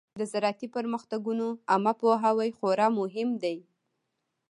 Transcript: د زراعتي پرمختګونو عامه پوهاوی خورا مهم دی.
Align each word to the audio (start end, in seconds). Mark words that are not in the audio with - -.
د 0.19 0.21
زراعتي 0.31 0.67
پرمختګونو 0.75 1.45
عامه 1.71 1.93
پوهاوی 1.99 2.49
خورا 2.57 2.87
مهم 2.99 3.29
دی. 3.43 3.57